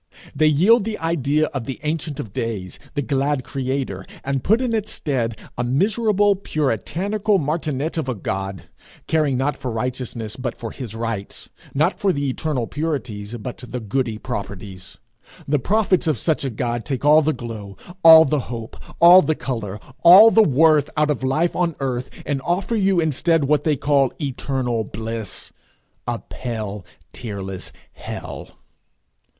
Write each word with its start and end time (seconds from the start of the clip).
They 0.35 0.47
yield 0.47 0.83
the 0.83 0.97
idea 0.97 1.45
of 1.53 1.65
the 1.65 1.79
Ancient 1.83 2.19
of 2.19 2.33
Days, 2.33 2.79
'the 2.95 3.03
glad 3.03 3.43
creator,' 3.43 4.03
and 4.23 4.43
put 4.43 4.59
in 4.59 4.73
its 4.73 4.91
stead 4.91 5.37
a 5.59 5.63
miserable, 5.63 6.35
puritanical 6.35 7.37
martinet 7.37 7.99
of 7.99 8.09
a 8.09 8.15
God, 8.15 8.63
caring 9.05 9.37
not 9.37 9.55
for 9.55 9.69
righteousness, 9.69 10.35
but 10.37 10.55
for 10.57 10.71
his 10.71 10.95
rights; 10.95 11.49
not 11.75 11.99
for 11.99 12.11
the 12.11 12.27
eternal 12.27 12.65
purities, 12.65 13.35
but 13.37 13.57
the 13.59 13.79
goody 13.79 14.17
proprieties. 14.17 14.97
The 15.47 15.59
prophets 15.59 16.07
of 16.07 16.17
such 16.17 16.43
a 16.43 16.49
God 16.49 16.83
take 16.83 17.05
all 17.05 17.21
the 17.21 17.31
glow, 17.31 17.77
all 18.03 18.25
the 18.25 18.39
hope, 18.49 18.77
all 18.99 19.21
the 19.21 19.35
colour, 19.35 19.79
all 20.03 20.31
the 20.31 20.41
worth, 20.41 20.89
out 20.97 21.11
of 21.11 21.21
life 21.23 21.55
on 21.55 21.75
earth, 21.79 22.09
and 22.25 22.41
offer 22.41 22.75
you 22.75 22.99
instead 22.99 23.43
what 23.43 23.65
they 23.65 23.75
call 23.75 24.11
eternal 24.19 24.83
bliss 24.83 25.53
a 26.07 26.17
pale, 26.17 26.83
tearless 27.13 27.71
hell. 27.93 28.49